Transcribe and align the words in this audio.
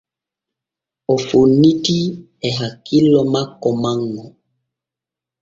O 1.13 1.15
fonnitii 1.27 2.07
e 2.47 2.49
hakkillo 2.59 3.21
makko 3.33 3.69
manŋo. 3.83 4.23